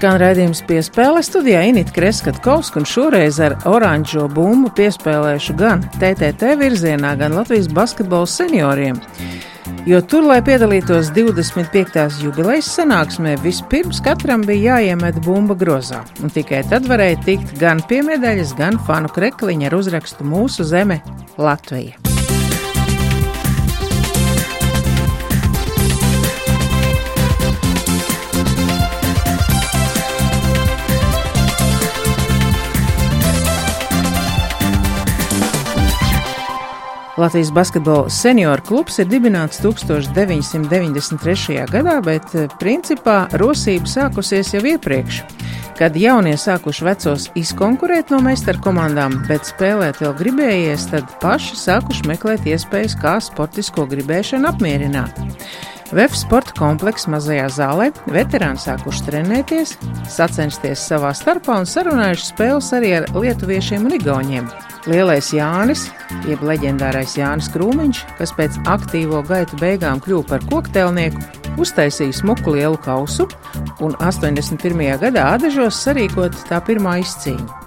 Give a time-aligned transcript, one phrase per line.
[0.00, 7.10] Skan raidījums piespēlē studijā Inita Kreskatkovska un šoreiz ar oranžo bumbu piespēlēšu gan TTT virzienā,
[7.20, 8.96] gan Latvijas basketbola senioriem.
[9.84, 12.24] Jo tur, lai piedalītos 25.
[12.24, 18.00] jubilejas sanāksmē, vispirms katram bija jāiemet bumba grozā, un tikai tad varēja tikt gan pie
[18.00, 21.02] medaļas, gan fanu krekliņa ar uzrakstu Mūsu zeme
[21.36, 22.09] Latvija.
[37.20, 41.66] Latvijas basketbola senioru klubs ir dibināts 1993.
[41.68, 45.18] gadā, bet eh, principā rosība sākusies jau iepriekš,
[45.76, 52.08] kad jaunie sākuši vecos izkonkurēt no meistaru komandām, bet spēlēt vēl gribējies, tad paši sākuši
[52.08, 55.20] meklēt iespējas, kā sportisko gribēšanu apmierināt.
[55.90, 59.72] VF sporta komplekss mazajā zālē veterāni sākuši trenēties,
[60.06, 64.46] sacensties savā starpā un sarunājuši spēles arī ar lietuviešiem un igauniem.
[64.86, 65.88] Lielais Jānis,
[66.30, 71.26] jeb leģendārais Jānis Krūmiņš, kas pēc aktīvo gaitu beigām kļuva par kokteilnieku,
[71.58, 73.26] uztaisīja smuku lielu kausu
[73.82, 74.86] un 81.
[75.02, 77.58] gadā Adažos sarīkot tā pirmā izcīņa.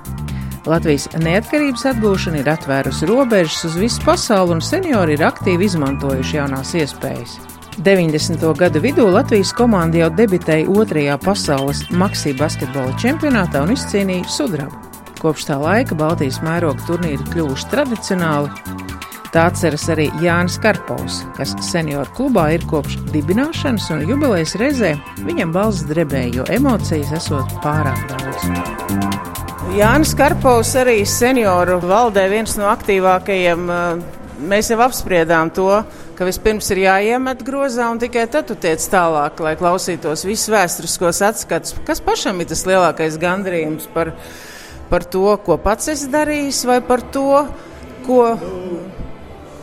[0.63, 6.71] Latvijas neatkarības atgūšana ir atvērusi robežas uz visu pasauli, un seniori ir aktīvi izmantojuši jaunās
[6.79, 7.52] iespējas.
[7.77, 8.57] 90.
[8.57, 14.77] gadu vidū Latvijas komanda jau debitēja otrajā pasaules maksī basketbola čempionātā un izcīnīja sudrabu.
[15.17, 18.51] Kopš tā laika Baltijas mēroga turnīri kļuvuši tradicionāli.
[19.33, 24.94] Tā atceras arī Jānis Karpovs, kas senioru klubā ir kopš dibināšanas un jubilejas reizē
[25.25, 29.23] viņam balss drebēja, jo emocijas esot pārāk daudz.
[29.73, 33.66] Jānis Karpovs arī senioru valdē viens no aktīvākajiem.
[34.44, 35.72] Mēs jau apspriedām to,
[36.18, 41.22] ka vispirms ir jāiemet grozā, un tikai tad tu tiec tālāk, lai klausītos visus vēsturiskos
[41.25, 41.78] atskatus.
[41.88, 44.13] Kas pašam ir tas lielākais gandrījums par
[44.94, 47.41] par to, ko pats esi darījis, vai par to,
[48.06, 48.19] ko.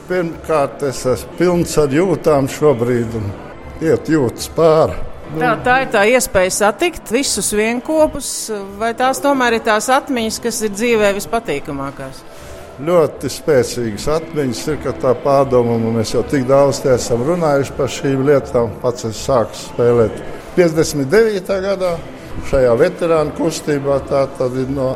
[0.09, 3.28] Pirmkārt, es esmu pilns ar jūtām šobrīd, un
[3.84, 4.99] iet jūtas pāri.
[5.31, 8.33] Tā, tā ir tā iespēja satikt visus vienopus,
[8.81, 12.25] vai tās tomēr ir tās atmiņas, kas ir dzīvē vispatīkamākās?
[12.80, 17.91] Ļoti spēcīgas atmiņas ir, ka tā pārdoma, un mēs jau tik daudz esam runājuši par
[17.92, 18.70] šīm lietām.
[18.80, 20.16] Pats es sāku spēlēt
[20.56, 21.58] 59.
[21.66, 21.91] gadā
[22.48, 23.98] šajā veterānu kustībā.
[24.08, 24.94] Tā tad ir no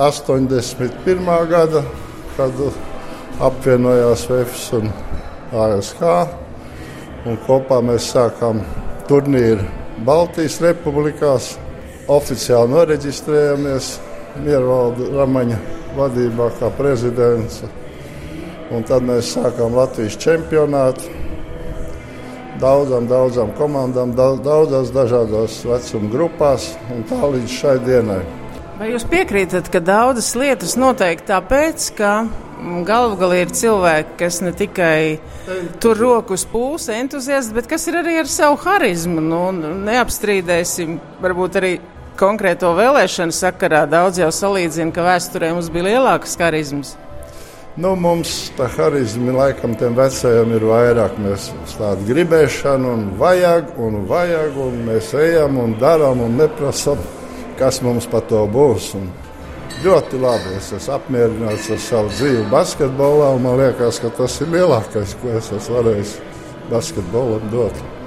[0.00, 1.30] 81.
[1.52, 1.84] gada,
[2.34, 2.64] kad
[3.46, 4.90] apvienojās VFS un
[5.54, 6.02] ASK.
[7.28, 8.64] Un kopā mēs sākām
[9.06, 9.62] turnīru
[10.08, 11.54] Baltijas republikās.
[12.08, 13.94] Oficiāli noreģistrējāmies
[14.44, 15.58] Miervalda Ramaņa
[15.96, 17.62] vadībā kā prezidents.
[18.74, 21.14] Un tad mēs sākām Latvijas čempionātu.
[22.58, 28.22] Daudzām, daudzām komandām, daudzās dažādās vecuma grupās, un tā līdz šai dienai.
[28.78, 32.12] Vai jūs piekrītat, ka daudzas lietas notiek tāpēc, ka
[32.86, 35.18] galvā galā ir cilvēki, kas ne tikai
[35.82, 39.22] tur rokas pūles, entuziasti, bet kas ir arī ar savu harizmu?
[39.22, 39.40] Nu,
[39.86, 41.72] neapstrīdēsim, varbūt arī
[42.18, 43.84] konkrēto vēlēšanu sakarā.
[43.90, 46.96] Daudz jau salīdzina, ka vēsturē mums bija lielākas harizmas.
[47.78, 51.14] Nu, mums tā harizma laikam tiem vecajiem ir vairāk.
[51.22, 56.98] Mēs tādu gribēšanu, un vajag, un vajag, un mēs ejam un darām un neprasām
[57.58, 58.92] kas mums par to būs.
[58.98, 59.10] Un
[59.84, 60.56] ļoti labi.
[60.58, 63.30] Es esmu apmierināts ar savu dzīvi basketbolā.
[63.42, 66.18] Man liekas, ka tas ir lielākais, ko es esmu varējis
[66.72, 67.97] basketbolam dot.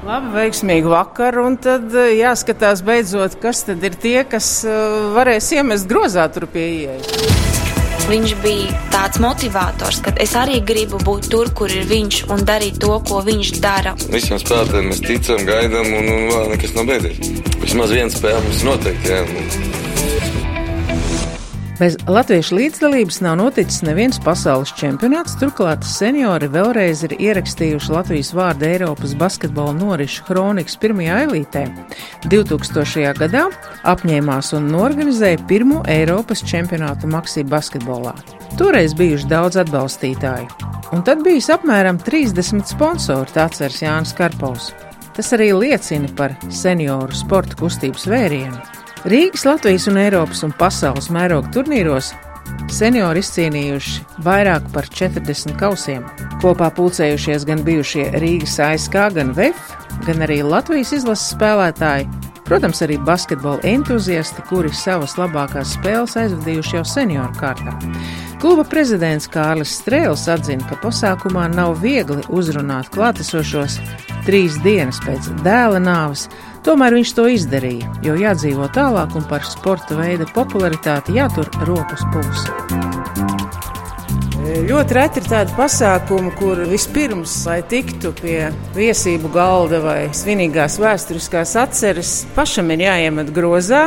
[0.00, 1.44] Labi, veiksmīgu vakaru.
[1.50, 4.78] Un tad eh, jāskatās beidzot, kas tad ir tie, kas eh,
[5.16, 7.58] varēs iemest grozā tur pie ieejas.
[8.10, 12.80] Viņš bija tāds motivators, ka es arī gribu būt tur, kur ir viņš un darīt
[12.82, 13.92] to, ko viņš dara.
[14.10, 17.20] Visiem spēlētājiem mēs ticam, gaidām, un, un vēl nekas nav beidzies.
[17.60, 19.14] Vismaz viena spēle mums noteikti.
[19.14, 19.89] Jā.
[21.80, 28.66] Bez latviešu līdzdalības nav noticis neviens pasaules čempionāts, turklāt seniori vēlreiz ir ierakstījuši Latvijas vārdu
[28.68, 31.62] Eiropas basketbola norišu kronikas pirmajā ailītē.
[32.26, 33.14] 2000.
[33.22, 33.46] gadā
[33.94, 38.12] apņēmās un norganizēja pirmo Eiropas čempionātu Maksī basketbolā.
[38.60, 40.50] Toreiz bijuši daudz atbalstītāju,
[40.92, 44.68] un tad bijis apmēram 30 sponsori, tā atceras Jānis Karpovs.
[45.16, 48.79] Tas arī liecina par senioru sporta kustības vērienu.
[49.08, 52.10] Rīgas, Latvijas un Eiropas un pasaules mēroga turnīros
[52.68, 56.02] seniori izcīnījuši vairāk par 40 kausiem.
[56.42, 59.72] Kopā pulcējušies gan bijušie Rīgas ASK, gan VF,
[60.04, 62.10] gan arī Latvijas izlases spēlētāji,
[62.44, 67.72] protams, arī basketbola entuziasti, kuri savas labākās spēles aizvadījuši jau senioru kārtā.
[68.40, 73.80] Kluba prezidents Kārlis Strēls atzina, ka pasākumā nav viegli uzrunāt klātesošos
[74.28, 76.28] trīs dienas pēc dēla nāves
[76.60, 82.52] Tomēr viņš to izdarīja, jo jādzīvo tālāk un par sporta veida popularitāti jātur rokas pulsa.
[84.68, 91.54] Ļoti reti ir tādi pasākumi, kur vispirms, lai tiktu pie viesību galda vai svinīgās vēsturiskās
[91.60, 93.86] atceres, pašam ir jāiemet grozā.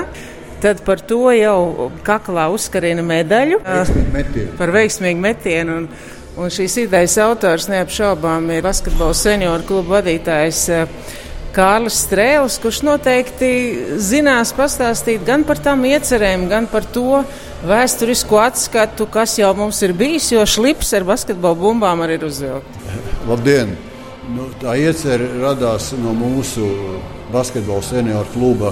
[0.63, 3.59] Tad par to jau kaklā uzkarina medaļu
[4.13, 4.53] Metienu.
[4.57, 5.81] par veiksmīgu metienu.
[5.81, 5.89] Un,
[6.39, 10.63] un šīs idejas autors neapšaubām ir basketbola senioru kluba vadītājs.
[11.53, 13.49] Kārlis Strēlis, kurš noteikti
[14.01, 17.21] zinās pastāstīt gan par tām iecerēm, gan par to
[17.69, 22.87] vēsturisko atskatu, kas jau mums ir bijis, jo šlips ar basketbola bumbām arī ir uzvilkts.
[23.29, 23.75] Labdien!
[24.33, 26.65] Nu, tā iecerē radās no mūsu
[27.33, 28.71] basketbola senioru kluba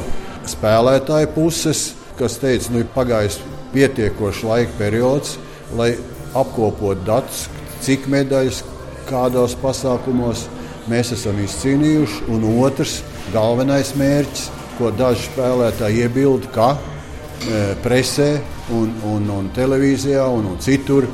[0.49, 1.81] spēlētāju puses,
[2.17, 3.37] kas teica, ka nu, ir pagājis
[3.75, 5.35] pietiekošs laika periods,
[5.77, 5.91] lai
[6.31, 7.45] apkopotu datus,
[7.83, 8.63] cik medaļas,
[9.11, 10.47] kādos pasākumos
[10.91, 12.25] mēs esam izcīnījuši.
[12.33, 12.99] Un otrs,
[13.33, 14.47] galvenais mērķis,
[14.77, 18.31] ko daži spēlētāji iebilda, ka e, presē
[18.75, 21.07] un, un, un televīzijā un, un citur,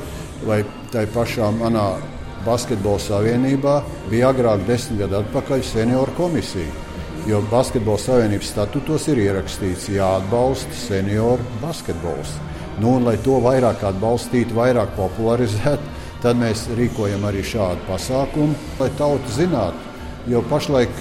[0.46, 1.90] vai tā pašā manā
[2.46, 3.78] basketbola savienībā
[4.08, 6.86] bija agrāk, desmit gadu atpakaļ, senioru komisija.
[7.28, 12.38] Jo basketbola savienības statūtos ir ierakstīts, jāatbalsta senioru basketbols.
[12.78, 18.90] Nu, un, lai to vairāk atbalstītu, vairāk popularizētu, tad mēs rīkojam arī šādu pasākumu, lai
[18.98, 19.86] tauta zinātu.
[20.28, 20.92] Jo pašlaik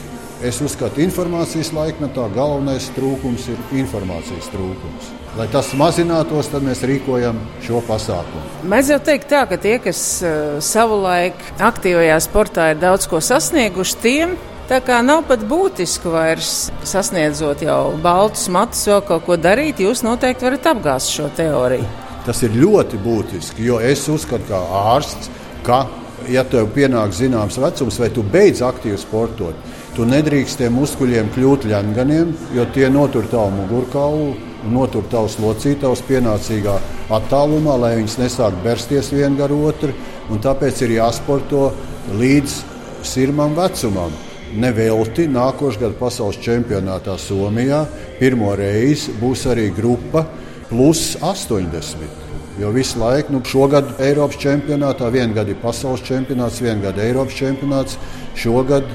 [0.46, 5.14] es uzskatu, ka informācijas laikmetā galvenais trūkums ir informācijas trūkums.
[5.38, 8.46] Lai tas mazinātos, tad mēs rīkojam šo pasākumu.
[8.70, 14.00] Mēs jau teikt tā, ka tie, kas uh, savulaik aktīvajā sportā ir daudz ko sasnieguši,
[14.02, 14.34] tiem
[14.70, 20.04] tā kā nav pat būtiski vairs sasniedzot jau baltus matus, vēl kaut ko darīt, jūs
[20.06, 22.07] noteikti varat apgāzt šo teoriju.
[22.28, 24.60] Tas ir ļoti būtiski, jo es uzskatu, kā
[24.92, 25.30] ārsts,
[25.64, 25.86] ka,
[26.28, 29.56] ja tev pienāk zināms vecums, vai tu beidz aktīvi sportot,
[29.96, 34.28] tu nedrīkst tiem muskuļiem kļūt ļenganiem, jo tie notur tavu mugurkaulu
[34.66, 36.76] un notur tavus locītavus pienācīgā
[37.16, 39.94] attālumā, lai viņas nesāk bersties viena gar otru.
[40.44, 41.70] Tāpēc ir jāsporto
[42.20, 42.58] līdz
[43.08, 44.12] sirmam vecumam.
[44.58, 47.82] Nevelti nākošais gada pasaules čempionātā Somijā
[48.20, 50.24] pirmo reizi būs arī grupa
[50.70, 51.96] plus 80.
[52.60, 57.38] Jo visu laiku, nu, šogad Eiropas čempionātā, vienu gadu ir pasaules čempionāts, vienu gadu Eiropas
[57.38, 58.00] čempionāts.
[58.38, 58.88] Šogad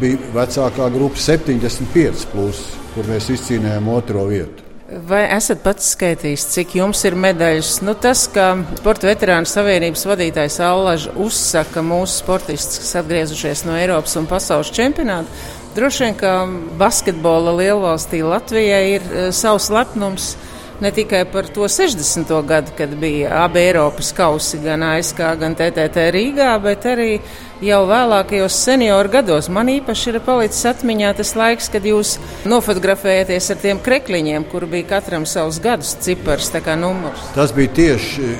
[0.00, 4.64] bija vecākā grupa 75, plus, kur mēs izcīnījām otro vietu.
[5.08, 7.78] Vai esat pats skaitījis, cik jums ir medaļas?
[7.86, 14.14] Nu, tas, ka Sporta veterānu savienības vadītājs Allaž uzsaka mūsu sportistus, kas atgriezušies no Eiropas
[14.20, 15.30] un pasaules čempionāta,
[15.74, 16.34] droši vien, ka
[16.78, 20.34] basketbola lielvalstī Latvijai ir uh, savs lepnums
[20.80, 22.46] ne tikai par to 60.
[22.46, 27.20] gadu, kad bija abi Eiropas kausi, gan ASK, gan TTT Rīgā, bet arī
[27.64, 29.48] jau vēlākajos senioru gados.
[29.52, 32.16] Man īpaši ir palicis atmiņā tas laiks, kad jūs
[32.50, 37.22] nofotografējaties ar tiem krekliņiem, kur bija katram savs gadus cipars, tā kā numurs.
[37.36, 38.34] Tas bija tieši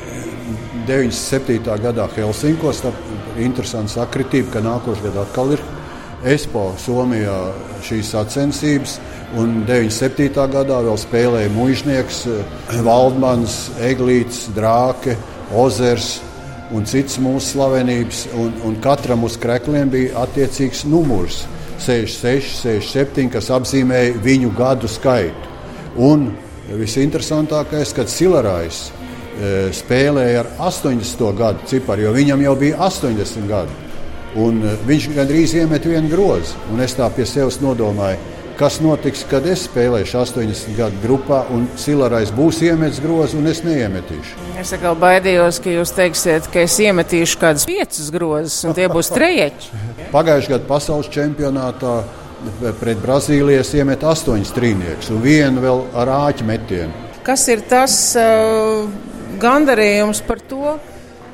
[0.89, 1.63] 97.
[1.81, 2.83] gadā Helsinkos.
[2.85, 2.93] Tā
[3.41, 5.63] interesanta sakritība, ka nākošais gads atkal ir
[6.25, 7.39] ESPO Somijā
[7.85, 8.99] šīs sacensības.
[9.41, 10.31] Un 97.
[10.53, 12.21] gadā vēl spēlēja Mūžnieks,
[12.87, 15.17] Valdmans, Eglīts, Drāke,
[15.55, 16.21] Ozers
[16.75, 18.25] un citas mūsu slavenības.
[18.39, 21.43] Un, un katram uz krekliem bija attiecīgs numurs
[21.83, 25.53] 66, 67, kas apzīmēja viņu gadu skaitu.
[26.01, 26.31] Un
[26.71, 31.27] visinteresantākais, kad Silarājs e, spēlēja ar 80.
[31.39, 33.84] gadu ciparu, jo viņam jau bija 80 gadi.
[34.41, 36.57] Un viņš gandrīz iemet vienu grozu.
[36.75, 38.19] Un es tā pie sevis nodomāju,
[38.59, 43.63] kas notiks, kad es spēlēšu 80 gadu grupā, un Silarais būs iemetis grozu, un es
[43.67, 44.43] neiemetīšu.
[44.61, 49.11] Es atkal baidījos, ka jūs teiksiet, ka es iemetīšu kādus piecus grozus, un tie būs
[49.15, 49.83] trejeķi.
[50.15, 51.97] Pagājušajā gadā pasaules čempionātā
[52.81, 57.05] pret Brazīlijas iemet astoņus trīniekus un vienu vēl ar āķu metienu.
[57.25, 58.85] Kas ir tas uh,
[59.41, 60.77] gandarījums par to?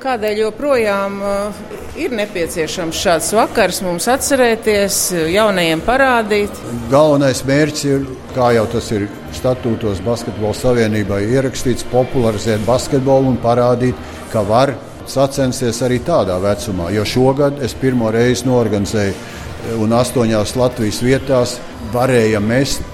[0.00, 1.64] Kādēļ joprojām uh,
[1.98, 4.98] ir nepieciešams šāds vakars mums atcerēties,
[5.32, 6.60] jaunajiem parādīt?
[6.90, 13.98] Galvenais mērķis ir, kā jau tas ir statūtos Basketbola savienībai ierakstīts, popularizēt basketbolu un parādīt,
[14.32, 14.74] ka var
[15.10, 16.90] sacensties arī tādā vecumā.
[16.94, 21.58] Jo šogad es pirmo reizi norganizēju un astoņās Latvijas vietās
[21.94, 22.84] varēja mest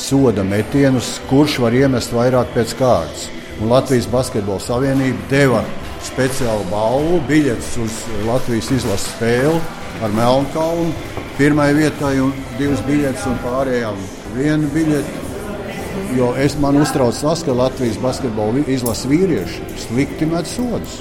[0.00, 3.28] soda metienus, kurš var iemest vairāk pēc kārtas.
[3.60, 5.62] Un Latvijas Basketbola savienība deva
[6.06, 9.60] speciālu balvu, biļetes uz Latvijas izlases spēli
[10.04, 10.92] ar Melnkalnu.
[11.36, 13.98] Pirmai vietai un divas biļetes, un pārējām
[14.36, 15.22] viena biļete.
[16.16, 21.00] Jo es man uztrauc tas, ka Latvijas basketbola izlases vīrieši slikti met sodus.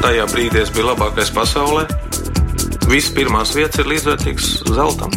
[0.00, 1.86] Tajā brīdī es biju labākais pasaulē.
[2.90, 5.12] Visas pirmās vietas ir līdzvērtīgas zeltam.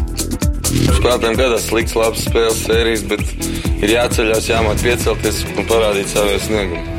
[0.73, 3.23] Spēlētājiem gadās slikts, labs spēles sērijas, bet
[3.83, 6.92] ir jāceļās, jāmāk piecelties un parādīt savu sniegumu.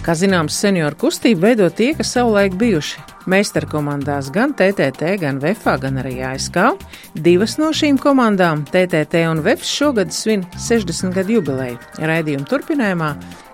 [0.00, 6.00] Kā zināms, senioru kustību veido tie, kas savulaik bijuši meistarkomandās gan TTT, gan VFA, gan
[6.00, 6.56] arī ASK.
[7.14, 11.78] Divas no šīm komandām, TTT un VFS, šogad svin 60 gadu jubileju.
[12.00, 13.10] Raidījuma turpinājumā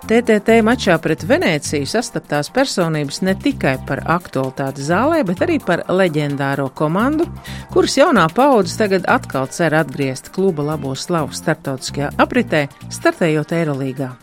[0.07, 6.69] TTT mačā pret Venēciju sastaptās personības ne tikai par aktualitāti zālē, bet arī par leģendāro
[6.71, 7.27] komandu,
[7.73, 14.13] kuras jaunā paudze tagad atkal cer atgriezt kluba labo slavu starptautiskajā apritē, startējot Eirolīgā.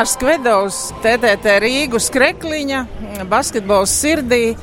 [0.00, 2.78] Inārs Kvedovs, TTT Rīgas krekliņa,
[3.28, 4.54] basketbols sirdī.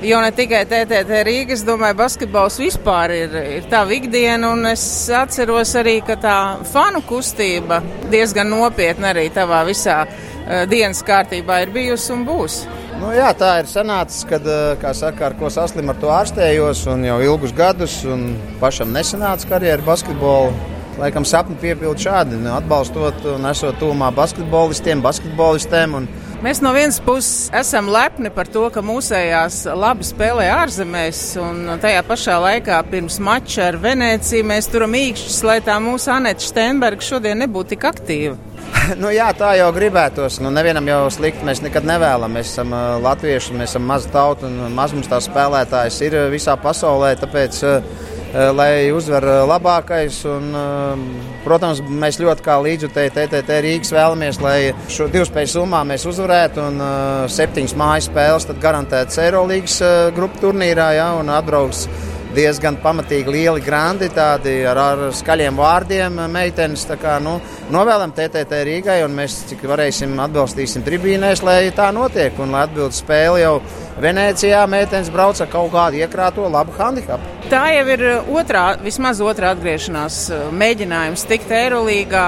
[0.00, 4.86] Jo ne tikai TTT Rīga, es domāju, basketbols vispār ir, ir tā ikdiena, un es
[5.12, 6.38] atceros arī, ka tā
[6.72, 12.62] fanu kustība diezgan nopietna arī tavā visā uh, dienas kārtībā ir bijusi un būs.
[13.02, 14.48] Nu, jā, tā ir sanācis, kad,
[14.80, 18.30] kā saka, ar ko saslimu, ar to ārstējos, jau ilgus gadus, un
[18.64, 25.96] pašam nesanāca karjeras basketbolu laikam sapni piepildīt šādi, atbalstot un esot tuvumā basketbolistiem, basketbolistēm.
[25.98, 26.08] Un...
[26.44, 32.04] Mēs no vienas puses esam lepni par to, ka mūsējās labi spēlē ārzemēs, un tajā
[32.08, 37.44] pašā laikā pirms mača ar Venēciju mēs turam īkšķus, lai tā mūsu Aneta Steinberga šodien
[37.44, 38.38] nebūtu tik aktīva.
[39.02, 40.38] nu, jā, tā jau gribētos.
[40.42, 42.30] Nu, nevienam jau slikti mēs nekad nevēlamies.
[42.40, 47.12] Mēs esam latvieši, mēs esam maza tauta un maz mums tās spēlētājas ir visā pasaulē.
[47.20, 48.08] Tāpēc, uh,
[48.54, 50.20] lai uzvar eh, labākais.
[50.30, 51.04] Un, ehm,
[51.44, 54.58] protams, mēs ļoti kā līdzjutēji TTT Rīgas vēlamies, lai
[54.92, 59.80] šo divspēju summā mēs uzvarētu un eh, septiņas mājas spēles garantētas Eirolandes
[60.14, 61.86] grupu turnīrā ja, un atbrauks
[62.34, 66.86] diezgan pamatīgi lieli grandi, tādi ar, ar skaļiem vārdiem meitenes.
[67.00, 67.36] Kā, nu,
[67.72, 72.96] novēlam TTT Rīgai, un mēs cik varēsim atbalstīsim tribīnēs, lai tā notiek, un lai atbild
[72.96, 73.58] spēli jau
[74.00, 77.36] Venecijā meitenes brauc ar kaut kādu iekrāto labu handikapu.
[77.50, 80.22] Tā jau ir otrā, vismaz otrā atgriešanās
[80.56, 82.26] mēģinājums tikt Eirolīgā.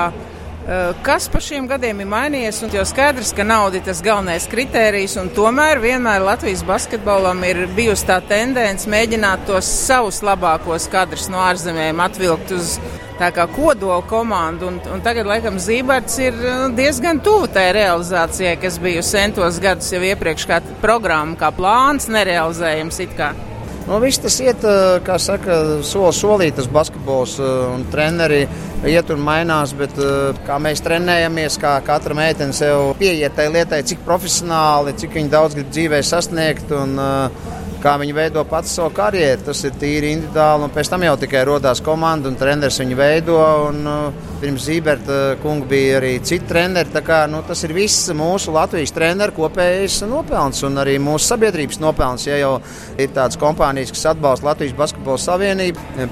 [0.69, 2.61] Eh, kas pa šiem gadiem ir mainījies?
[2.63, 7.65] Un jau skaidrs, ka nauda ir tas galvenais kritērijs, un tomēr vienmēr Latvijas basketbolam ir
[7.75, 12.77] bijusi tā tendence mēģināt tos savus labākos kadrus no ārzemēm atvilkt uz
[13.19, 14.71] tā kā kodola komandu.
[14.71, 19.91] Un, un tagad, laikam, Zīberts ir eh, diezgan tuvu tai realizācijai, kas bija centos gadus
[19.91, 23.35] jau iepriekš, kā programma, kā plāns, nerealizējams it kā.
[23.83, 24.63] Nu, viss tas iet,
[25.03, 28.45] kā saka, soli solī tas basketbols un treneri
[28.89, 29.99] iet un mainās, bet
[30.47, 35.59] kā mēs trenējamies, kā katra meitene sev pieiet tai lietai, cik profesionāli, cik viņi daudz
[35.59, 36.71] grib dzīvē sasniegt.
[36.79, 39.43] Un, uh, kā viņi veido pats savu karjeru.
[39.49, 43.39] Tas ir tīri individuāli, un pēc tam jau tikai radās komanda un treneris viņu veido.
[43.69, 47.03] Un, uh, pirms Zīberta kunga bija arī citi treneri.
[47.03, 52.29] Kā, nu, tas ir viss mūsu Latvijas treneru kopējais nopelns un arī mūsu sabiedrības nopelns.
[52.29, 52.55] Ja jau
[52.97, 56.09] ir tādas kompānijas, kas atbalsta Latvijas Basketbola Savienību,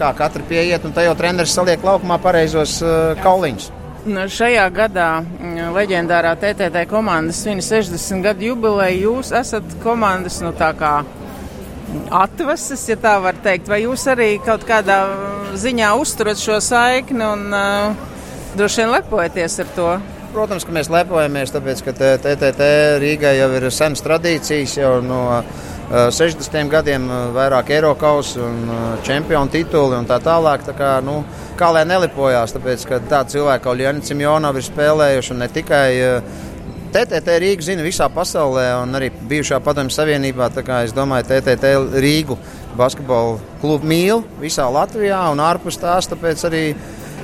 [0.00, 3.83] kā katra pieiet, un jau treneris saliek laukumā pareizos uh, kauliņus.
[4.04, 8.98] Nu, šajā gadā mm, leģendārā TTT komandas svin 60 gadu jubileju.
[9.06, 10.52] Jūs esat komandas nu,
[12.12, 13.70] atvases, ja tā var teikt.
[13.72, 14.98] Vai jūs arī kaut kādā
[15.56, 17.96] ziņā uzturat šo saikni un uh,
[18.58, 19.88] droši vien lepojaties ar to?
[20.34, 22.68] Protams, ka mēs lepojamies, tāpēc ka TTT
[23.00, 25.22] Rīgai jau ir senas tradīcijas jau no
[25.90, 28.70] 60 gadiem, vairāk Eiropas un
[29.04, 30.64] čempionu tituli un tā tālāk.
[30.64, 31.20] Tā kā, nu,
[31.60, 35.86] kā lai nelipojās, tāpēc, ka tādi cilvēki kā Lianis Simjonov ir spēlējuši un ne tikai.
[36.94, 40.46] TTT Rīga zina visā pasaulē, un arī bijušā Padomju Savienībā.
[40.84, 42.36] Es domāju, TTT Rīgu
[42.78, 46.06] basketbolu klubu mīl visā Latvijā un ārpus tās.
[46.06, 46.62] Tāpēc arī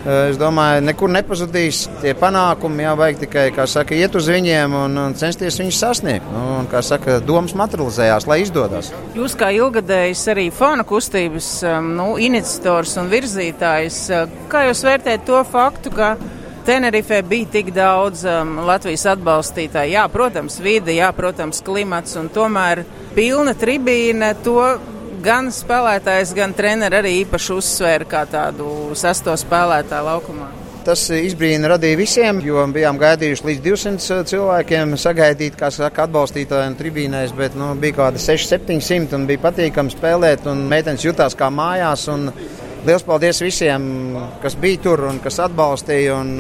[0.07, 2.85] es domāju, nekur nepazudīs tie panākumi.
[2.87, 6.29] Jā, vajag tikai, saka, iet uz viņiem un, un censties viņus sasniegt.
[6.33, 8.93] Nu, un, kā saka, domas materializējās, lai izdodas.
[9.19, 11.53] Jūs kā ilgadējs arī fona kustības
[11.85, 14.03] nu, iniciators un virzītājs,
[14.53, 16.15] kā jūs vērtējat to faktu, ka
[16.61, 19.95] Tenerifē bija tik daudz um, Latvijas atbalstītāju.
[19.95, 22.85] Jā, protams, vide, jā, protams, klimats un tomēr
[23.17, 24.35] pilna tribīne.
[24.45, 24.59] To
[25.23, 30.49] gan spēlētājs, gan treneris arī īpaši uzsvēra kā tādu sesto spēlētāju laukumā.
[30.81, 36.77] Tas izbrīna radīja visiem, jo bijām gaidījuši līdz 200 uh, cilvēkiem sagaidīt, kā saka, atbalstītājiem
[36.79, 41.51] tribīnēs, bet nu, bija kaut kādi 600-700 un bija patīkami spēlēt, un meitenes jutās kā
[41.53, 42.09] mājās.
[42.89, 43.85] Liels paldies visiem,
[44.41, 46.33] kas bija tur un kas atbalstīja un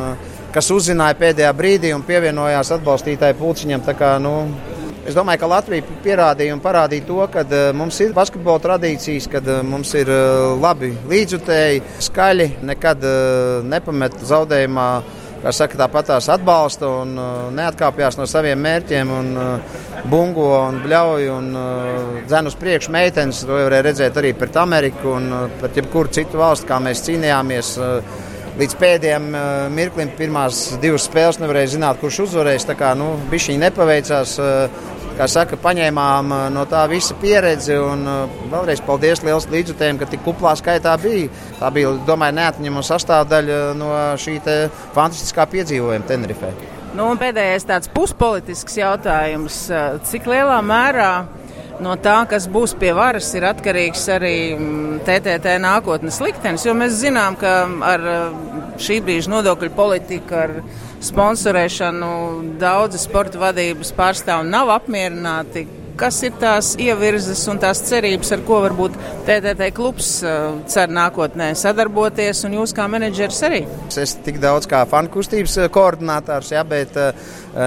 [0.54, 3.84] kas uzzināja pēdējā brīdī un pievienojās atbalstītāju pulciņam.
[3.84, 4.34] Tā kā, nu,
[5.08, 7.44] Es domāju, ka Latvija pierādīja un parādīja to, ka
[7.76, 10.10] mums ir basketbola tradīcijas, ka mums ir
[10.60, 11.80] labi līdzjutēji,
[12.10, 13.06] skaļi, nekad
[13.64, 14.90] nepamet zaudējumā.
[15.40, 17.14] Kā saka, tāpat tās atbalsta un
[17.56, 19.30] neatkāpjas no saviem mērķiem, un
[20.12, 21.46] bungo un bļauj un
[22.26, 23.40] dzen uz priekšu meitenes.
[23.48, 25.30] To varēja redzēt arī pret Ameriku un
[25.62, 27.72] pret jebkuru citu valstu, kā mēs cīnījāmies.
[28.60, 32.66] Līdz pēdējiem uh, mirklim, pirmās divas spēles nevarēja zināt, kurš uzvarēs.
[32.68, 34.34] Tā kā nu, bija viņa nepaveicās.
[34.36, 37.78] Uh, kā saka, paņēmām uh, no tā visa pieredzi.
[37.80, 38.04] Un
[38.52, 41.30] vēlreiz paldies liels līdzutējiem, ka tik kuplā skaitā bija.
[41.56, 43.90] Tā bija, domāju, neatņemama sastāvdaļa no
[44.20, 44.36] šī
[44.92, 46.52] fantastiskā piedzīvojuma Tenerifē.
[46.98, 49.62] Nu, pēdējais tāds puspolitisks jautājums.
[50.10, 51.12] Cik lielā mērā
[51.82, 54.34] no tā, kas būs pie varas, ir atkarīgs arī
[55.06, 56.66] TTT mm, nākotnes liktenis.
[56.66, 58.06] Jo mēs zinām, ka ar
[58.80, 60.56] šī brīža nodokļu politiku, ar
[61.04, 62.12] sponsorēšanu
[62.60, 65.66] daudzi sporta vadības pārstāvji nav apmierināti.
[66.00, 68.94] Kas ir tās ievirzes un tās cerības, ar ko varbūt
[69.26, 73.58] TTT klubs uh, cer nākotnē sadarboties, un jūs kā menedžeris arī?
[73.92, 77.12] Es tik daudz kā fanu kustības uh, koordinātors, jā, bet uh,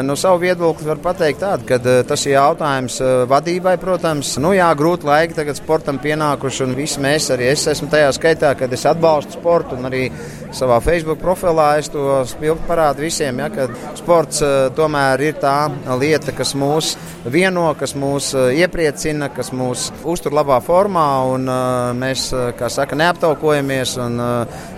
[0.02, 1.78] no savu viedokli var pateikt tādu, ka
[2.10, 2.98] tas ir jautājums
[3.30, 4.32] vadībai, protams.
[4.42, 8.54] Nu jā, grūti laiki tagad sportam pienākuši, un visi mēs arī es esmu tajā skaitā,
[8.58, 10.08] kad es atbalstu sportu un arī
[10.56, 13.68] savā Facebook profilā es to spilgti parādu visiem, ja, ka
[14.00, 14.40] sports
[14.78, 15.58] tomēr ir tā
[16.00, 16.94] lieta, kas mūs
[17.28, 22.98] vieno, kas mūs uh, iepriecina, kas mūs uztur labā formā, un uh, mēs, kā saka,
[23.00, 24.20] neaptaukojamies, un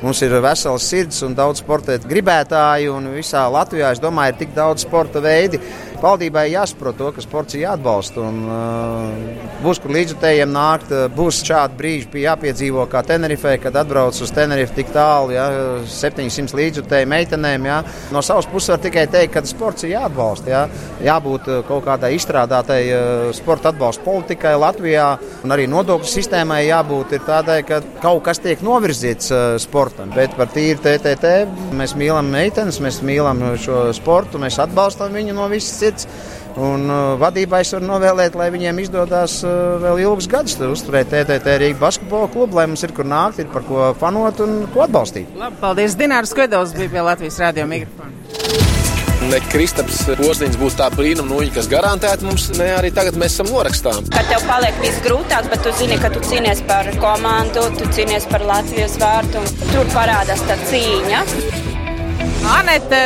[0.01, 4.55] mums ir vesels sirds un daudz sportēt gribētāji, un visā Latvijā, es domāju, ir tik
[4.57, 5.61] daudz sporta veidi,
[6.05, 8.21] Valdībai jāsaprot to, ka sports ir jāatbalsta.
[8.21, 13.79] Un, uh, būs, kur līdzjutējiem nākt, uh, būs šādi brīži, bija jāpiedzīvo kā Tenerifē, kad
[13.81, 15.47] atbrauc uz Tenerife tik tālu, ja,
[15.89, 17.65] 700 līdzjutēju meitenēm.
[17.65, 17.79] Ja.
[18.13, 20.51] No savas puses var tikai teikt, ka sports ir jāatbalsta.
[20.51, 20.61] Ja.
[21.07, 25.07] Jābūt uh, kaut kādai izstrādātai uh, sporta atbalsta politikai Latvijā,
[25.41, 29.31] un arī nodokļu sistēmai jābūt tādai, ka kaut kas tiek novirzīts
[29.63, 30.13] sportam.
[30.13, 31.33] Bet par tīri TTT
[31.75, 36.07] mēs mīlam meitenes, mēs mīlam šo sportu, mēs atbalstam viņu no visas sirds vērts.
[36.55, 41.57] Un uh, vadībai es varu novēlēt, lai viņiem izdodas uh, vēl ilgus gadus uzturēt TTT
[41.59, 45.27] Rīgas basketbola klubu, lai mums ir kur nākt, ir par ko fanot un ko atbalstīt.
[45.35, 45.97] Labi, paldies!
[45.99, 48.13] Dinārs Skvedovs bija pie Latvijas radio mikrofona.
[49.25, 53.49] Ne Kristaps Ozdiņš būs tā brīnuma nūja, kas garantēti mums, ne arī tagad mēs esam
[53.49, 54.05] norakstām.
[54.13, 58.29] Kad tev paliek viss grūtāk, bet tu zini, ka tu cīnies par komandu, tu cīnies
[58.29, 61.23] par Latvijas vārtu, un tur parādās tā cīņa.
[62.53, 63.01] Anete,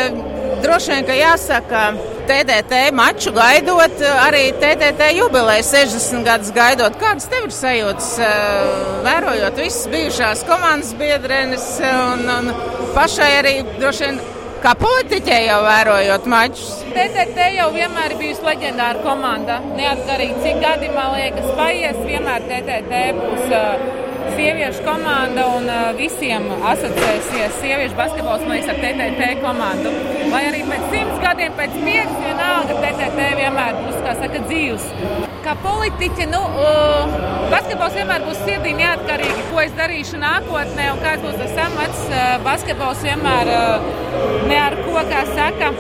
[0.66, 1.86] droši vien, ka jāsaka,
[2.30, 6.98] TDT maču gaidot, arī TDT jubileju 60 gadus gaidot.
[7.02, 12.52] Kādas tev ir sajūtas, eh, vērojot visas bijušās komandas biedrenes un, un
[12.94, 14.20] pašai arī droši vien
[14.64, 16.84] kā politiķei jau vērojot mačus?
[16.94, 19.58] TTT jau vienmēr bijusi leģendāra komanda.
[19.80, 23.50] Neatkarīgi cik gadi, man liekas, paies, vienmēr TTT būs.
[23.50, 23.98] Uh,
[24.36, 30.19] sieviešu komanda un uh, visiem asociēsies sieviešu basketbols, man liekas, ar TTT komandu.
[30.30, 34.86] Vai arī pēc simts gadiem, pēc pieciem, vienalga TTT vienmēr būs, saka, dzīvs.
[35.46, 37.16] Kā politiķe, nu, uh,
[37.50, 42.04] basketbols vienmēr būs sirdī neatkarīgi, ko es darīšu nākotnē un kāds būs tas amats.
[42.10, 43.88] Uh, basketbols vienmēr uh,
[44.52, 45.72] ne ar ko, kā saka,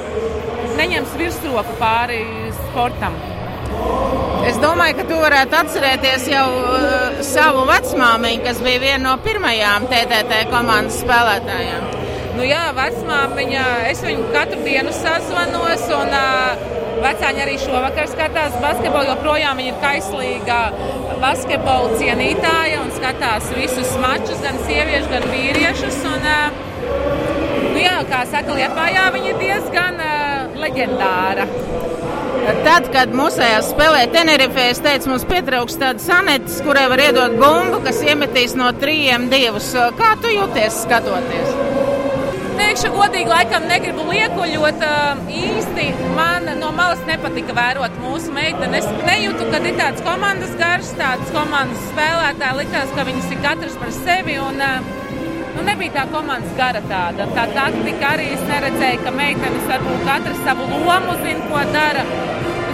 [0.79, 2.23] neņems virsroku pāri
[2.63, 3.19] sportam.
[4.49, 9.89] Es domāju, ka tu varētu atcerēties jau uh, savu vecmāmiņu, kas bija viena no pirmajām
[9.91, 11.98] TTT komandas spēlētājām.
[12.39, 16.13] Nu jā, vecmāmiņa, es viņu katru dienu sazvanos, un
[17.03, 20.59] vecāņi arī šovakar skatās basketbolu, joprojām viņa ir kaislīga
[21.19, 25.99] basketbola cienītāja un skatās visus mačus, gan sieviešu, gan vīriešus.
[26.13, 26.29] Un,
[27.73, 31.49] nu jā, kā saka, Liepājā viņa ir diezgan uh, leģendāra.
[32.63, 37.83] Tad, kad mūsējā spēlē Tenerifē, es teicu, mums pietrauks tāda sanetes, kurai var iedot bumbu,
[37.83, 39.73] kas iemetīs no trījiem divus.
[39.99, 41.58] Kā tu jūties skatoties?
[42.79, 44.83] Teikšu godīgi, laikam negribu liekuļot.
[45.35, 48.87] Īsti man no malas nepatika vērot mūsu meitenes.
[49.03, 52.55] Nejūtu, ka ir tāds komandas gars, tāds komandas spēlētāji.
[52.61, 54.39] Likās, ka viņas ir katrs par sevi.
[54.45, 54.63] Un,
[55.57, 57.25] Nu, nebija tā komandas gara tāda.
[57.35, 62.05] Tā taktika arī es neredzēju, ka meitenes varbūt katra savu lomu zina, ko dara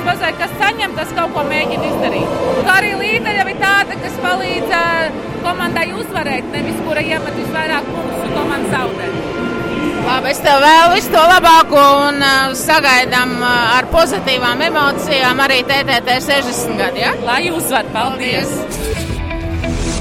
[0.06, 2.36] pasaule, kas saņem, tas kaut ko mēģina izdarīt.
[2.68, 4.76] Kā arī līderi ir tāda, kas palīdz
[5.48, 9.25] komandai uzvarēt, nevis kura iemet visvairāk punktus un komanda zaudē.
[10.06, 15.64] Labi, es tev vēlu visu to labāko un uh, sagaidām uh, ar pozitīvām emocijām arī
[15.66, 17.06] TTT 60 gadi.
[17.08, 17.16] Ja?
[17.26, 18.54] Lai uzvar, paldies!
[18.54, 18.86] paldies.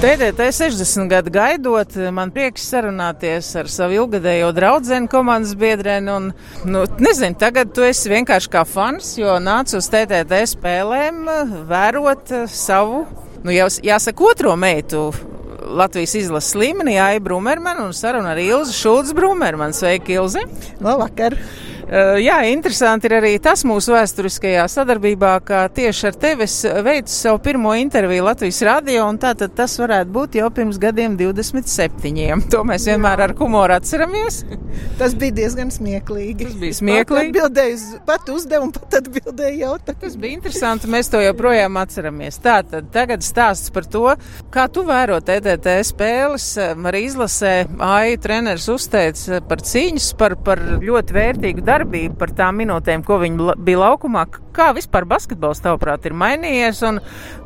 [0.05, 6.13] TTT 60 gadu gaidot, man prieks sarunāties ar savu ilgadējo draugu komandas biedreni.
[6.13, 6.27] Un,
[6.69, 11.25] nu, nezinu, tagad tu esi vienkārši kā fans, jo nāc uz TTT spēlēm
[11.71, 13.07] vērot savu,
[13.47, 15.07] nu, jāsaka, otro meitu.
[15.65, 19.73] Latvijas izlases līmenī Aija Brumermana un saruna ar Ilzi Šulcu Brumermanu.
[19.77, 20.45] Sveiki, Ilzi!
[20.85, 21.39] Labvakar!
[21.39, 21.64] Eh,
[22.23, 27.41] jā, interesanti ir arī tas mūsu vēsturiskajā sadarbībā, ka tieši ar tevi es veicu savu
[27.45, 32.49] pirmo interviju Latvijas radio, un tātad tas varētu būt jau pirms gadiem 27.
[32.55, 34.43] To mēs vienmēr ar humoru atceramies.
[34.99, 36.49] Tas bija diezgan smieklīgi.
[36.49, 37.33] Tas bija smieklīgi.
[37.35, 40.01] Atbildēju, pat uzdevumu, pat atbildēju jautājumu.
[40.05, 42.41] Tas bija interesanti, mēs to joprojām atceramies.
[42.45, 44.07] Tātad tagad stāsts par to,
[44.55, 51.19] kā tu vēro TTT spēles, arī izlasē AIU treneris uzteica par cīņas, par, par ļoti
[51.19, 54.27] vērtīgu darbu darbību, par tām minūtēm, ko viņi bija laukumā.
[54.55, 56.83] Kā vispār basketbols, tavuprāt, ir mainījies?
[56.87, 57.01] Un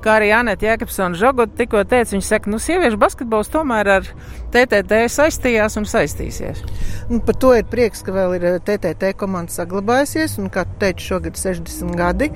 [0.04, 4.10] kā arī Anita Jēkabsona Žogot tikko teica, viņa saka, nu, sieviešu basketbols tomēr ar
[4.52, 6.60] TTT saistījās un saistīsies.
[7.08, 11.40] Un par to ir prieks, ka vēl ir TTT komanda saglabājusies, un, kā teicu, šogad
[11.40, 12.28] 60 gadi.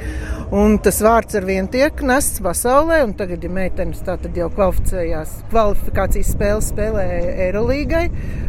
[0.85, 5.37] Tas vārds ar vien tiek nests pasaulē, un tagad, ja meitenes tā tad jau kvalificējās,
[5.53, 7.05] kvalifikācijas spēles spēlē
[7.49, 8.07] Eirolīgai,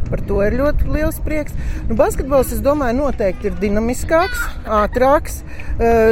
[0.07, 1.55] par to ir ļoti liels prieks.
[1.89, 4.47] Nu, basketbols, es domāju, noteikti ir dinamiskāks,
[4.79, 5.41] ātrāks.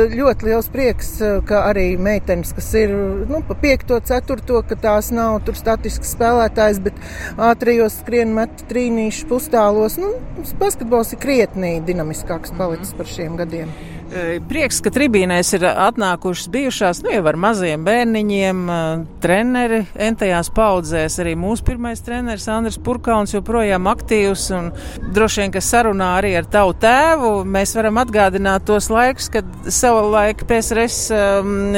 [0.10, 1.10] Ļoti liels prieks,
[1.48, 2.94] ka arī meitenes, kas ir
[3.30, 6.98] nu, pa 5, 4, ka tās nav tur statisks spēlētājs, bet
[7.52, 10.00] ātrijos skrien met trīnīšu pustālos.
[10.02, 10.14] Nu,
[10.62, 13.74] basketbols ir krietnī dinamiskāks palicis par šiem gadiem.
[14.12, 18.58] Prieks, ka tribīnēs ir atnākušas bijušās, nu jau ar maziem bērniņiem,
[19.24, 21.16] treneri entajās paudzēs.
[21.24, 24.68] Arī mūsu pirmais treneris Andris Purkauns joprojām aktīvs un
[25.16, 27.30] droši vien, ka sarunā arī ar tavu tēvu.
[27.48, 31.00] Mēs varam atgādināt tos laikus, kad savulaik PSRS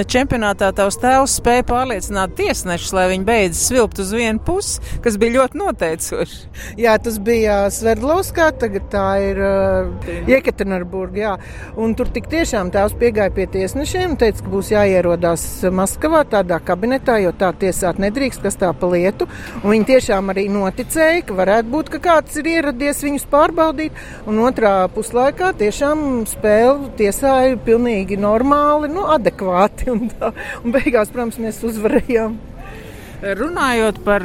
[0.10, 5.38] čempionātā tavs tēvs spēja pārliecināt tiesnešus, lai viņi beidz svilpt uz vienu pusi, kas bija
[5.38, 6.42] ļoti noteicoši.
[6.82, 11.38] Jā, tas bija Sverdlovskā, tagad tā ir uh, Jekaterinburga, jā.
[11.78, 15.42] Un tur tik Tik tiešām tēvs piegāja pie tiesnešiem teica, ka būs jāierodās
[15.76, 19.28] Maskavā tādā kabinetā, jo tā tiesāt nedrīkst, kas tā pa lietu.
[19.60, 24.00] Un viņi tiešām arī noticēja, ka varētu būt, ka kāds ir ieradies viņus pārbaudīt.
[24.24, 29.92] Un otrā puslaikā tiešām spēle tiesāja pilnīgi normāli, nu, adekvāti.
[29.92, 30.32] Un, tā,
[30.64, 32.40] un beigās, protams, mēs uzvarējām.
[33.24, 34.24] Runājot par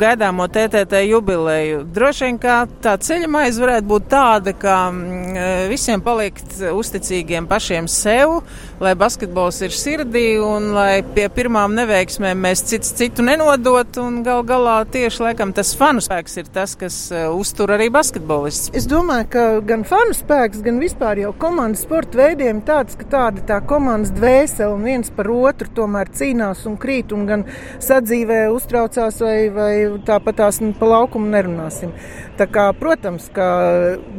[0.00, 2.38] gaidāmo TTT jubileju, droši vien
[2.82, 8.40] tā ceļamais varētu būt tāda, ka mm, visiem palikt uzticīgiem pašiem sev,
[8.80, 13.98] lai basketbols ir sirdī un lai pie pirmām neveiksmēm mēs cits citu nenodot.
[14.24, 18.72] Gal galā tieši laikam tas fanu spēks ir tas, kas uztur arī basketbolists.
[18.76, 23.44] Es domāju, ka gan fanu spēks, gan vispār jau komandas sporta veidiem tāds, ka tāda
[23.52, 27.46] tā komandas dvēsele un viens par otru tomēr cīnās un krīt un gan
[27.84, 29.72] sadzīvē uztraucās, vai, vai
[30.08, 31.92] tāpat tās nu, pa laukumu nerunāsim.
[32.40, 33.46] Tā kā, protams, ka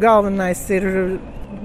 [0.02, 0.91] galvenais ir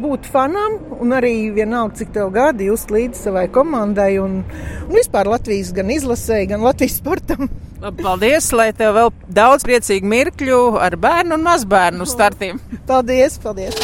[0.01, 4.43] būt fanam, un arī vienalga, cik tev gadi, just līdzi savai komandai un,
[4.87, 7.49] un vispār Latvijas gan izlasēji, gan Latvijas sportam.
[7.77, 12.63] Paldies, lai tev vēl daudz priecīgu mirkļu ar bērnu un mazbērnu startiem.
[12.89, 13.77] Paldies, paldies!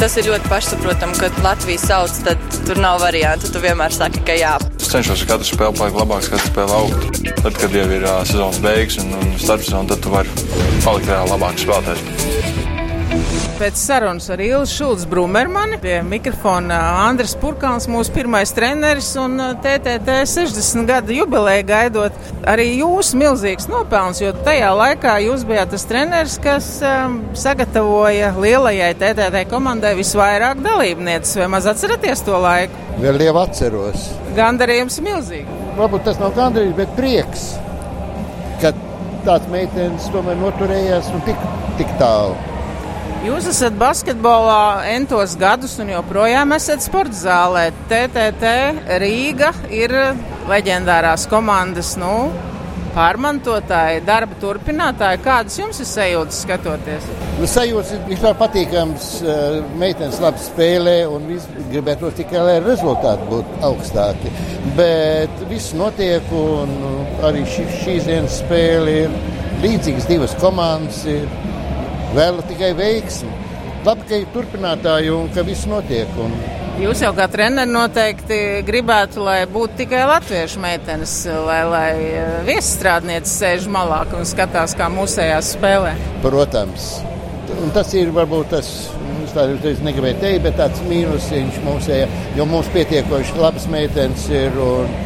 [0.00, 3.50] Tas ir ļoti pašsaprotami, kad Latvijas sauc, tad tur nav variantu.
[3.52, 4.54] Tu vienmēr saki, ka jā.
[4.80, 7.20] Es cenšos katru spēli palikt labāks, katru spēli augt.
[7.42, 10.50] Tad, kad jau ir uh, sezonas beigas un, un starpsezona, tad tu vari
[10.86, 12.69] palikt vēl labāks spēlētājs.
[13.60, 20.14] Pēc sarunas ar Ilzu Šulcu Brumermani pie mikrofona Andris Purkāns, mūsu pirmais treneris un TTT
[20.30, 22.16] 60 gada jubileja gaidot.
[22.48, 28.92] Arī jūs milzīgs nopelns, jo tajā laikā jūs bijāt tas treneris, kas um, sagatavoja lielajai
[29.02, 31.36] TTT komandai visvairāk dalībnieces.
[31.42, 32.86] Vai maz atceraties to laiku?
[33.02, 34.06] Vēl jau atceros.
[34.38, 35.58] Gandarījums milzīgi.
[35.76, 37.50] Varbūt tas nav gandarījums, bet prieks,
[38.62, 38.72] ka
[39.26, 41.50] tāds meitenes tomēr noturējās un tik,
[41.82, 42.49] tik tālu.
[43.20, 47.66] Jūs esat basketbolā entos gadus un joprojām esat sporta zālē.
[47.90, 48.52] TTT
[49.02, 49.92] Rīga ir
[50.48, 52.30] leģendārās komandas nu,
[52.94, 55.20] pārmantotāji, darba turpinātāji.
[55.26, 57.10] Kādas jums ir sajūtas skatoties?
[57.36, 59.10] Nu, sajūtas ir vispār patīkams.
[59.20, 61.28] Eh, meitenes labi spēlē un
[61.74, 64.32] gribētu tikai, lai rezultāti būtu augstāki.
[64.80, 66.72] Bet viss notiek un
[67.28, 69.22] arī šī, šīs dienas spēle ir
[69.60, 71.04] līdzīgas divas komandas.
[71.04, 71.28] Ir
[72.14, 73.30] Vēlu tikai veiksmi.
[73.86, 76.08] Labi, ka ir turpinātāji un ka viss notiek.
[76.20, 76.34] Un...
[76.80, 81.14] Jūs jau kā treneris noteikti gribētu, lai būtu tikai latviešu meitenes,
[81.46, 85.94] lai, lai eh, viesstrādnieces sēž malā un skatās, kā mūsējās spēlē.
[86.24, 86.90] Protams.
[87.60, 88.68] Un tas ir varbūt tas,
[89.70, 94.60] es negribēju teikt, bet tāds mīnusiņš mums ir, jo mums pietiekoši labas meitenes ir.
[94.64, 94.98] Un,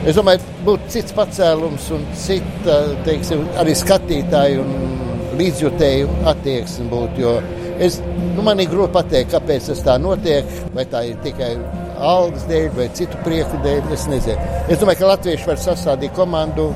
[0.00, 5.09] Es domāju, būtu cits pacēlums un cita, teiksim, arī skatītāju un
[5.40, 7.24] līdzjutēju attieksme būtu.
[7.24, 7.34] Jo
[7.80, 7.98] es,
[8.36, 10.48] nu, man ir grūti pateikt, kāpēc tas tā notiek.
[10.76, 11.54] Vai tā ir tikai
[12.00, 13.90] algas dēļ vai citu prieku dēļ.
[13.96, 14.48] Es nezinu.
[14.68, 16.70] Es domāju, ka latvieši var sastādīt komandu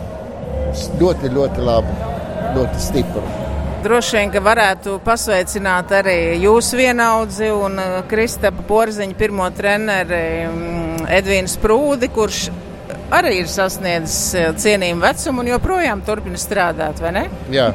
[1.00, 1.96] ļoti, ļoti labu,
[2.56, 3.24] ļoti stipru.
[3.84, 7.76] Droši vien, ka varētu pasveicināt arī jūsu vienaudzi un
[8.08, 10.20] Kristapa Porziņa pirmo treneri
[11.12, 12.46] Edvīnu Sprūdi, kurš
[13.12, 17.26] arī ir sasniedzis cienījumu vecumu un joprojām turpina strādāt, vai ne?
[17.52, 17.68] Jā.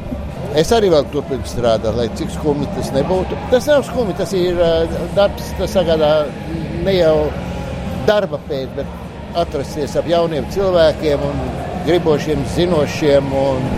[0.57, 3.38] Es arī vēl turpinu strādāt, lai cik skumji tas nebūtu.
[3.51, 4.57] Tas nav skumji, tas ir
[5.17, 6.09] darbs, tas sagādā
[6.85, 7.29] ne jau
[8.07, 11.45] darba pēc, bet atrasties ap jauniem cilvēkiem un
[11.85, 13.29] gribošiem, zinošiem.
[13.43, 13.69] Un,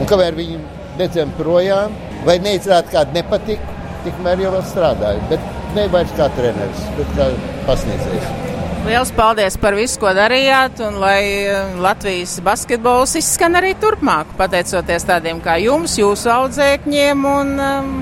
[0.00, 0.58] un kamēr viņi
[0.98, 1.94] nedzem projām
[2.26, 5.24] vai neizrāda kādu nepatiku, tikmēr jau strādāju.
[5.30, 7.32] Bet ne vairs kā treneris, bet kā
[7.70, 8.39] pasniedzējs.
[8.80, 11.44] Lielas paldies par visu, ko darījāt, un lai
[11.84, 17.92] Latvijas basketbols izskan arī turpmāk, pateicoties tādiem kā jums, jūsu audzēkņiem un um,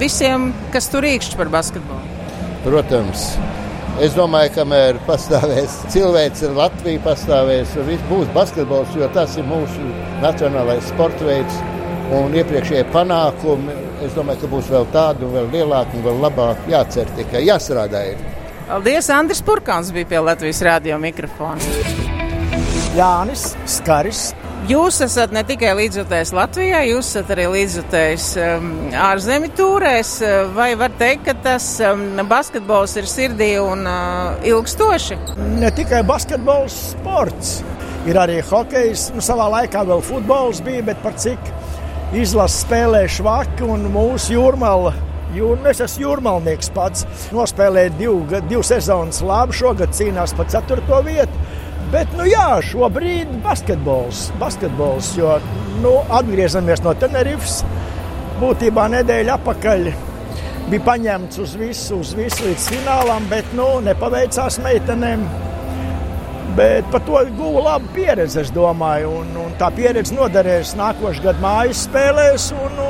[0.00, 2.02] visiem, kas tur īkšķi par basketbolu.
[2.66, 3.28] Protams.
[4.02, 9.38] Es domāju, ka kamēr pastāvēs cilvēks, ir Latvija pastāvēs, un viss būs basketbols, jo tas
[9.38, 9.86] ir mūsu
[10.24, 11.62] nacionālais sporta veids
[12.18, 13.82] un iepriekšējie panākumi.
[14.02, 18.08] Es domāju, ka būs vēl tādi, vēl lielāki un vēl labāk jācer tikai jāstrādā.
[18.10, 18.33] Ir.
[18.64, 21.60] Paldies, Andris Purkāns bija pie Latvijas rādio mikrofona.
[22.96, 24.30] Jānis Skaris.
[24.64, 30.14] Jūs esat ne tikai līdzjutējs Latvijā, jūs esat arī līdzjutējs um, ārzemju tūrēs.
[30.56, 35.20] Vai var teikt, ka tas um, basketbols ir sirdī un uh, ilgstoši?
[35.60, 37.58] Ne tikai basketbols, sports.
[38.08, 41.52] Ir arī hokejs, nu, savā laikā vēl futbols bija, bet par cik
[42.16, 44.96] izlases spēlē švaki un mūsu jūrmāla
[45.34, 47.02] Jūr, es esmu jūrmālnieks pats.
[47.34, 51.40] Nospēlēju divu, divu sezonas labi, šogad cīnās par ceturto vietu.
[51.90, 55.36] Bet, nu jā, šobrīd basketbols, basketbols jo
[55.82, 57.62] nu, atgriežamies no Tenerifas.
[58.40, 59.88] Būtībā nedēļa atpakaļ
[60.70, 65.26] bija paņemts uz visu, uz visu līdz finālam, bet nu, nepaveicās meitenēm.
[66.54, 69.10] Bet par to guvu labu pieredzi, es domāju.
[69.20, 72.52] Un, un tā pieredze noderēs nākošais gads mājas spēlēs.
[72.54, 72.83] Un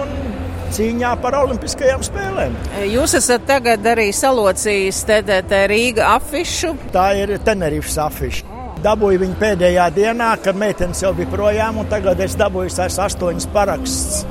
[0.74, 2.56] cīņā par Olimpiskajām spēlēm.
[2.90, 6.74] Jūs esat tagad arī salocījis TDT Rīga afišu.
[6.94, 8.52] Tā ir Tenerifas afiša.
[8.84, 13.46] Dabūju viņu pēdējā dienā, kad meitenes jau bija projām, un tagad es dabūju tās astoņas
[13.54, 14.24] parakstus.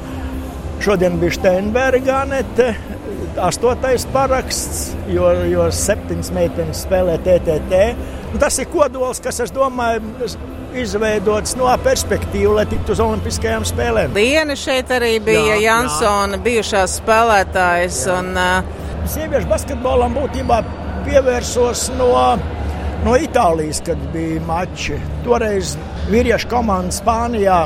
[0.84, 2.74] Šodien bija Steinberga Anete,
[3.40, 7.78] astotais paraksts, jo, jo septiņas meitenes spēlē TTT.
[8.34, 10.02] Un tas ir kodols, kas, es domāju,
[10.76, 14.18] izveidots no perspektīvas, lai tiktu uz Olimpiskajām spēlēm.
[14.18, 16.42] Liena šeit arī bija jā, Jansona, jā.
[16.50, 18.02] bijušās spēlētājas.
[18.18, 19.08] Un, uh...
[19.14, 20.60] Sieviešu basketbolam būtībā
[21.08, 22.12] pievērsos no,
[23.08, 25.00] no Itālijas, kad bija mači.
[25.24, 25.78] Toreiz
[26.12, 27.62] vīriešu komanda Spānijā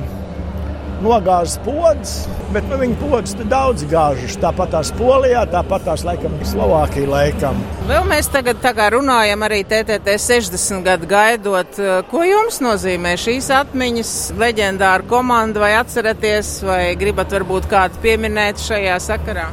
[1.03, 2.13] nogāza podas,
[2.53, 4.37] bet nu, viņi podas daudz gāžas.
[4.41, 7.59] Tāpat tās Polijā, tāpat tās laikam Slovākijā laikam.
[7.89, 11.81] Vēl mēs tagad runājam arī TTT 60 gadu gaidot.
[12.11, 18.99] Ko jums nozīmē šīs atmiņas, leģendāra komanda, vai atceraties, vai gribat varbūt kādu pieminēt šajā
[19.09, 19.49] sakarā?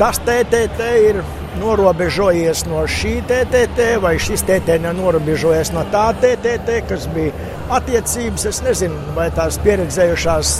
[0.00, 1.22] Tas TTT ir
[1.60, 7.32] norobežojies no šī TTT, vai šis TTT norobežojies no tā TTT, kas bija
[7.78, 8.46] attiecības.
[8.52, 10.54] Es nezinu, vai tās pieredzējušās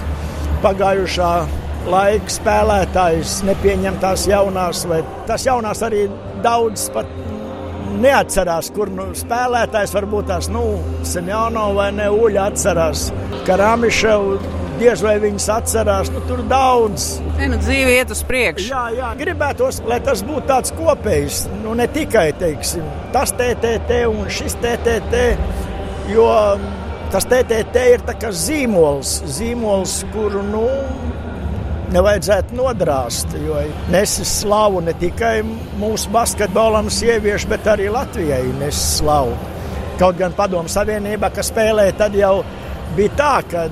[0.64, 1.32] pagājušā
[1.86, 6.06] laika spēlētājs nepieņem tās jaunās, vai tas jaunās arī
[6.44, 7.10] daudz pat
[7.96, 10.64] neatcerās, kur nu, spēlētājs varbūt tās nu,
[11.06, 13.08] Senjāno vai ne Uļa atcerās.
[13.46, 17.08] Karamiševu diez vai viņas atcerās, nu, tur daudz.
[17.36, 18.68] Ne, nu, dzīve iet uz priekšu.
[18.70, 22.86] Jā, jā, gribētos, lai tas būtu tāds kopējs, nu, ne tikai teiksim,
[23.16, 25.24] tas TTT un šis TTT,
[26.12, 26.28] jo
[27.12, 30.66] tas TTT ir zīmols, zīmols, kuru nu,
[31.94, 33.34] nevajadzētu nodrāst.
[33.40, 33.60] Jo
[33.92, 35.40] nesis slavu ne tikai
[35.80, 39.36] mūsu basketbolam, sieviešu, bet arī Latvijai nesis slavu.
[40.00, 42.42] Kaut gan Padomu Savienībā, kas spēlēja, tad jau
[42.96, 43.64] bija tā, ka,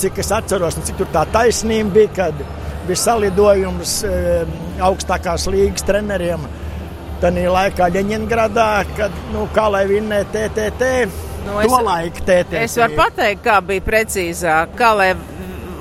[0.00, 2.44] cik es atceros, cik tur tā taisnība bija, kad
[2.86, 3.98] bija salidojums
[4.86, 6.44] augstākās līgas treneriem.
[7.20, 10.90] Tad laikā Ļeņingradā, kad, nu, kā lai vinnē TTT,
[11.46, 12.58] Nu, to laiku TTT.
[12.66, 15.10] Es varu pateikt, kā bija precīzāk, kā lai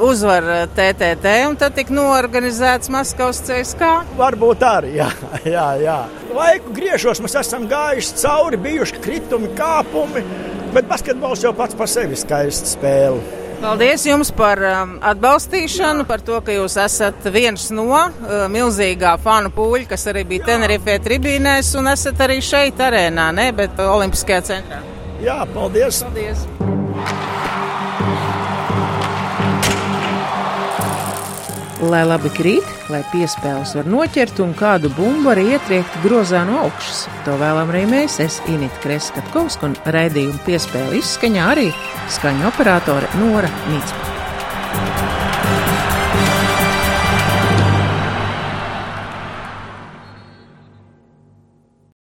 [0.05, 3.89] uzvar TTT, un tad tika norganizēts Maskavas CSK.
[4.19, 5.07] Varbūt arī, jā,
[5.55, 5.97] jā, jā.
[6.35, 10.21] Laiku griežos mēs esam gājuši cauri, bijuši kritumi, kāpumi,
[10.75, 13.44] bet basketbols jau pats par sevi skaists spēle.
[13.61, 18.11] Paldies jums par um, atbalstīšanu, par to, ka jūs esat viens no uh,
[18.51, 23.81] milzīgā fanu pūļa, kas arī bija Tenerifē tribīnēs un esat arī šeit arēnā, ne, bet
[23.81, 24.83] Olimpiskajā centrā.
[25.23, 26.03] Jā, paldies!
[26.05, 26.74] paldies.
[31.83, 37.05] Lai labi krīt, lai piespēles var noķert un kādu bumbu arī ietriekt grozā no augšas.
[37.27, 41.71] To vēlam arī mēs, es Inita Kreskatkovska un raidījumu piespēle izskaņā arī
[42.17, 44.14] skaņu operātore Nora Mītspa.